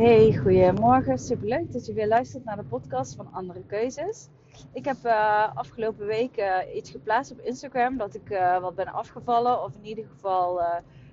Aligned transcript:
Hey, 0.00 0.36
goedemorgen. 0.36 1.18
Superleuk 1.18 1.72
dat 1.72 1.86
je 1.86 1.92
weer 1.92 2.08
luistert 2.08 2.44
naar 2.44 2.56
de 2.56 2.64
podcast 2.64 3.14
van 3.14 3.32
Andere 3.32 3.62
Keuzes. 3.66 4.28
Ik 4.72 4.84
heb 4.84 4.96
uh, 5.04 5.56
afgelopen 5.56 6.06
week 6.06 6.38
uh, 6.38 6.74
iets 6.74 6.90
geplaatst 6.90 7.32
op 7.32 7.40
Instagram 7.40 7.96
dat 7.96 8.14
ik 8.14 8.30
uh, 8.30 8.60
wat 8.60 8.74
ben 8.74 8.86
afgevallen. 8.86 9.62
Of 9.62 9.74
in 9.74 9.84
ieder 9.84 10.04
geval 10.04 10.60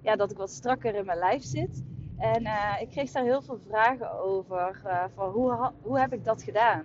ja, 0.00 0.16
dat 0.16 0.30
ik 0.30 0.36
wat 0.36 0.50
strakker 0.50 0.94
in 0.94 1.04
mijn 1.04 1.18
lijf 1.18 1.42
zit. 1.42 1.82
En 2.18 2.46
ik 2.80 2.88
kreeg 2.88 3.10
daar 3.10 3.24
heel 3.24 3.42
veel 3.42 3.58
vragen 3.68 4.20
over. 4.20 4.80
van 5.14 5.30
hoe, 5.30 5.72
hoe 5.82 5.98
heb 5.98 6.12
ik 6.12 6.24
dat 6.24 6.42
gedaan? 6.42 6.82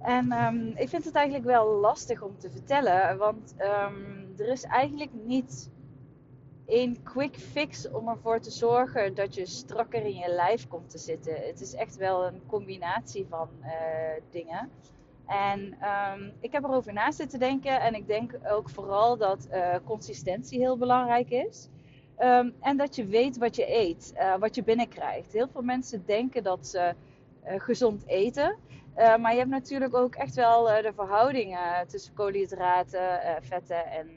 En 0.00 0.32
um, 0.32 0.72
ik 0.74 0.88
vind 0.88 1.04
het 1.04 1.14
eigenlijk 1.14 1.46
wel 1.46 1.66
lastig 1.66 2.22
om 2.22 2.38
te 2.38 2.50
vertellen. 2.50 3.18
Want 3.18 3.54
um, 3.58 4.34
er 4.38 4.48
is 4.48 4.64
eigenlijk 4.64 5.10
niet 5.24 5.70
één 6.66 7.02
quick 7.02 7.36
fix 7.36 7.90
om 7.90 8.08
ervoor 8.08 8.40
te 8.40 8.50
zorgen 8.50 9.14
dat 9.14 9.34
je 9.34 9.46
strakker 9.46 10.04
in 10.04 10.16
je 10.16 10.28
lijf 10.28 10.68
komt 10.68 10.90
te 10.90 10.98
zitten. 10.98 11.34
Het 11.34 11.60
is 11.60 11.74
echt 11.74 11.96
wel 11.96 12.26
een 12.26 12.40
combinatie 12.46 13.26
van 13.28 13.48
uh, 13.62 13.68
dingen. 14.30 14.70
En 15.26 15.60
um, 16.14 16.32
ik 16.40 16.52
heb 16.52 16.64
erover 16.64 16.92
na 16.92 17.10
zitten 17.10 17.38
denken 17.38 17.80
en 17.80 17.94
ik 17.94 18.06
denk 18.06 18.38
ook 18.48 18.70
vooral 18.70 19.16
dat 19.16 19.48
uh, 19.50 19.74
consistentie 19.84 20.58
heel 20.58 20.78
belangrijk 20.78 21.30
is. 21.30 21.68
Um, 22.18 22.54
en 22.60 22.76
dat 22.76 22.96
je 22.96 23.06
weet 23.06 23.38
wat 23.38 23.56
je 23.56 23.74
eet, 23.74 24.12
uh, 24.16 24.36
wat 24.36 24.54
je 24.54 24.62
binnenkrijgt. 24.62 25.32
Heel 25.32 25.48
veel 25.48 25.62
mensen 25.62 26.02
denken 26.06 26.42
dat 26.42 26.66
ze 26.66 26.94
gezond 27.44 28.06
eten. 28.06 28.56
maar 28.94 29.32
je 29.32 29.38
hebt 29.38 29.50
natuurlijk 29.50 29.94
ook 29.94 30.14
echt 30.14 30.34
wel 30.34 30.64
de 30.64 30.92
verhoudingen 30.94 31.88
tussen 31.88 32.14
koolhydraten, 32.14 33.20
vetten 33.42 33.86
en 33.86 34.08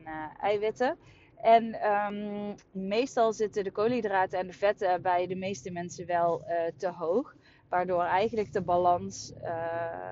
eiwitten. 0.41 0.97
En 1.41 1.91
um, 1.91 2.55
meestal 2.71 3.33
zitten 3.33 3.63
de 3.63 3.71
koolhydraten 3.71 4.39
en 4.39 4.47
de 4.47 4.53
vetten 4.53 5.01
bij 5.01 5.27
de 5.27 5.35
meeste 5.35 5.71
mensen 5.71 6.05
wel 6.05 6.41
uh, 6.41 6.55
te 6.77 6.89
hoog. 6.89 7.35
Waardoor 7.69 8.03
eigenlijk 8.03 8.53
de 8.53 8.61
balans 8.61 9.33
uh, 9.43 10.11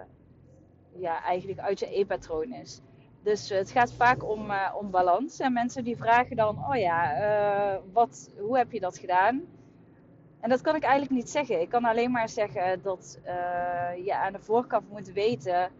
ja, 0.92 1.24
eigenlijk 1.24 1.60
uit 1.60 1.80
je 1.80 1.90
eetpatroon 1.90 2.54
is. 2.54 2.82
Dus 3.24 3.50
het 3.50 3.72
gaat 3.72 3.94
vaak 3.94 4.30
om, 4.30 4.52
uh, 4.52 4.76
om 4.80 4.92
balans. 4.92 5.40
En 5.40 5.54
mensen 5.54 5.84
die 5.84 5.98
vragen 5.98 6.36
dan, 6.36 6.66
oh 6.70 6.76
ja, 6.76 7.82
wat, 7.94 8.32
hoe 8.40 8.58
heb 8.58 8.72
je 8.72 8.80
dat 8.80 8.98
gedaan? 8.98 9.42
En 10.40 10.50
dat 10.50 10.62
kan 10.62 10.76
ik 10.76 10.84
eigenlijk 10.84 11.14
niet 11.14 11.30
zeggen. 11.30 11.62
Ik 11.62 11.70
kan 11.70 11.86
alleen 11.86 12.12
maar 12.12 12.30
zeggen 12.30 12.82
dat 12.82 13.20
je 14.04 14.16
aan 14.16 14.34
de 14.34 14.40
voorkant 14.40 14.90
moet 14.90 15.12
weten 15.12 15.72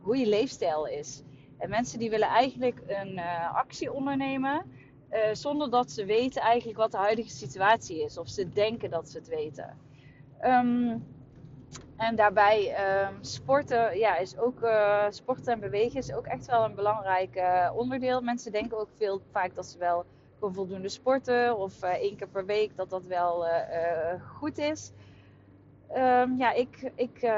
hoe 0.00 0.16
je 0.16 0.26
leefstijl 0.26 0.86
is. 0.86 1.22
En 1.58 1.70
mensen 1.70 1.98
die 1.98 2.10
willen 2.10 2.28
eigenlijk 2.28 2.80
een 2.86 3.12
uh, 3.12 3.54
actie 3.54 3.92
ondernemen. 3.92 4.62
Uh, 5.12 5.18
zonder 5.32 5.70
dat 5.70 5.90
ze 5.90 6.04
weten 6.04 6.42
eigenlijk 6.42 6.78
wat 6.78 6.90
de 6.90 6.96
huidige 6.96 7.30
situatie 7.30 8.02
is. 8.04 8.18
Of 8.18 8.28
ze 8.28 8.48
denken 8.48 8.90
dat 8.90 9.08
ze 9.08 9.18
het 9.18 9.28
weten. 9.28 9.78
Um, 10.44 11.06
en 11.96 12.16
daarbij 12.16 12.74
um, 13.06 13.18
sporten, 13.20 13.98
ja, 13.98 14.16
is 14.16 14.38
ook, 14.38 14.62
uh, 14.62 15.04
sporten 15.10 15.52
en 15.52 15.60
bewegen 15.60 15.98
is 15.98 16.12
ook 16.12 16.26
echt 16.26 16.46
wel 16.46 16.64
een 16.64 16.74
belangrijk 16.74 17.42
onderdeel. 17.74 18.20
Mensen 18.20 18.52
denken 18.52 18.78
ook 18.78 18.90
veel 18.96 19.20
vaak 19.30 19.54
dat 19.54 19.66
ze 19.66 19.78
wel 19.78 20.04
voldoende 20.40 20.88
sporten. 20.88 21.58
Of 21.58 21.82
één 21.82 22.16
keer 22.16 22.28
per 22.28 22.46
week 22.46 22.76
dat 22.76 22.90
dat 22.90 23.06
wel 23.06 23.46
goed 24.36 24.58
is. 24.58 24.92
Um, 25.96 26.36
ja, 26.36 26.52
ik, 26.52 26.92
ik 26.94 27.32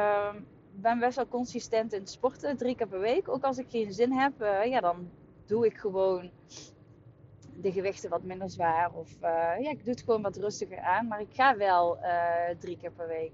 ben 0.83 0.98
best 0.98 1.17
wel 1.17 1.28
consistent 1.28 1.92
in 1.92 2.00
het 2.00 2.11
sporten, 2.11 2.56
drie 2.56 2.77
keer 2.77 2.89
per 2.89 3.00
week. 3.00 3.28
Ook 3.28 3.45
als 3.45 3.59
ik 3.59 3.67
geen 3.69 3.92
zin 3.92 4.12
heb, 4.12 4.42
uh, 4.42 4.64
ja, 4.64 4.81
dan 4.81 5.11
doe 5.47 5.67
ik 5.67 5.77
gewoon 5.77 6.31
de 7.56 7.73
gewichten 7.73 8.11
wat 8.11 8.23
minder 8.23 8.50
zwaar. 8.50 8.92
Of 8.95 9.14
uh, 9.23 9.28
ja, 9.61 9.70
ik 9.70 9.84
doe 9.84 9.92
het 9.92 10.03
gewoon 10.03 10.23
wat 10.23 10.36
rustiger 10.36 10.81
aan. 10.81 11.06
Maar 11.06 11.20
ik 11.20 11.33
ga 11.33 11.56
wel 11.56 11.97
uh, 11.97 12.48
drie 12.58 12.77
keer 12.77 12.92
per 12.92 13.08
week. 13.08 13.33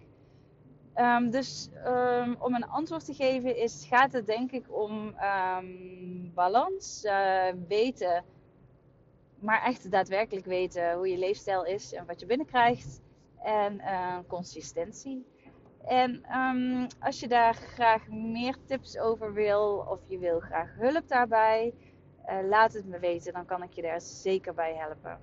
Um, 0.95 1.31
dus 1.31 1.69
um, 1.87 2.37
om 2.39 2.55
een 2.55 2.67
antwoord 2.67 3.05
te 3.05 3.15
geven 3.15 3.57
is, 3.57 3.87
gaat 3.89 4.13
het 4.13 4.27
denk 4.27 4.53
ik 4.53 4.65
om 4.69 5.15
um, 5.59 6.33
balans, 6.35 7.03
weten, 7.69 8.25
maar 9.39 9.63
echt 9.63 9.91
daadwerkelijk 9.91 10.47
weten 10.47 10.95
hoe 10.95 11.09
je 11.09 11.19
leefstijl 11.19 11.65
is 11.65 11.93
en 11.93 12.07
wat 12.07 12.21
je 12.21 12.27
binnenkrijgt. 12.27 13.01
En 13.43 13.81
consistentie. 14.27 15.27
En 15.87 16.39
um, 16.39 16.87
als 17.01 17.21
je 17.21 17.29
daar 17.29 17.55
graag 17.55 18.09
meer 18.09 18.57
tips 18.65 18.99
over 18.99 19.33
wil 19.33 19.87
of 19.89 20.01
je 20.07 20.19
wil 20.19 20.41
graag 20.41 20.75
hulp 20.79 21.09
daarbij, 21.09 21.75
uh, 22.29 22.49
laat 22.49 22.73
het 22.73 22.87
me 22.87 22.99
weten. 22.99 23.33
Dan 23.33 23.47
kan 23.47 23.63
ik 23.63 23.73
je 23.73 23.83
daar 23.83 24.01
zeker 24.01 24.55
bij 24.55 24.75
helpen. 24.75 25.19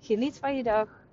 Geniet 0.00 0.38
van 0.38 0.56
je 0.56 0.62
dag. 0.62 1.06